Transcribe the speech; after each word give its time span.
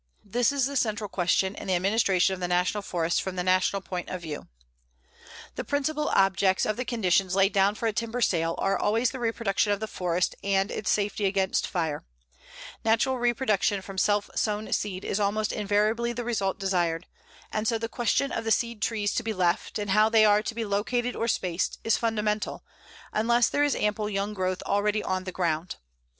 This 0.25 0.51
is 0.51 0.65
the 0.65 0.75
central 0.75 1.07
question 1.07 1.53
in 1.53 1.67
the 1.67 1.75
administration 1.75 2.33
of 2.33 2.39
the 2.39 2.47
National 2.47 2.81
Forests 2.81 3.19
from 3.19 3.35
the 3.35 3.43
national 3.43 3.83
point 3.83 4.09
of 4.09 4.23
view. 4.23 4.47
The 5.53 5.63
principal 5.63 6.07
objects 6.09 6.65
of 6.65 6.75
the 6.75 6.85
conditions 6.85 7.35
laid 7.35 7.53
down 7.53 7.75
for 7.75 7.85
a 7.87 7.93
timber 7.93 8.19
sale 8.19 8.55
are 8.57 8.75
always 8.79 9.11
the 9.11 9.19
reproduction 9.19 9.71
of 9.71 9.79
the 9.79 9.85
forest 9.85 10.33
and 10.43 10.71
its 10.71 10.89
safety 10.89 11.25
against 11.25 11.67
fire. 11.67 12.03
Natural 12.83 13.19
reproduction 13.19 13.79
from 13.83 13.99
self 13.99 14.27
sown 14.33 14.73
seed 14.73 15.05
is 15.05 15.19
almost 15.19 15.51
invariably 15.53 16.13
the 16.13 16.23
result 16.25 16.57
desired; 16.57 17.05
and 17.53 17.67
so 17.67 17.77
the 17.77 17.87
question 17.87 18.31
of 18.31 18.43
the 18.43 18.49
seed 18.49 18.81
trees 18.81 19.13
to 19.13 19.21
be 19.21 19.33
left, 19.35 19.77
and 19.77 19.91
how 19.91 20.09
they 20.09 20.25
are 20.25 20.41
to 20.41 20.55
be 20.55 20.65
located 20.65 21.15
or 21.15 21.27
spaced, 21.27 21.77
is 21.83 21.95
fundamental, 21.97 22.63
unless 23.13 23.49
there 23.49 23.63
is 23.63 23.75
ample 23.75 24.09
young 24.09 24.33
growth 24.33 24.63
already 24.63 25.03
on 25.03 25.25
the 25.25 25.31
ground. 25.31 25.75